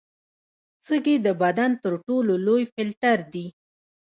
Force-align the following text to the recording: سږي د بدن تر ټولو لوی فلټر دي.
سږي 0.85 1.15
د 1.25 1.27
بدن 1.41 1.71
تر 1.83 1.93
ټولو 2.05 2.33
لوی 2.45 2.63
فلټر 2.73 3.19
دي. 3.33 3.45